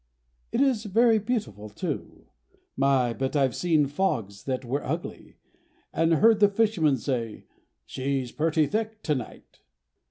[0.51, 2.25] It is very beautiful too.
[2.75, 5.37] My, but I've seen fogs that were ugly,
[5.93, 7.45] and heard the fisherman say
[7.85, 9.59] "She's pretty thick tonight."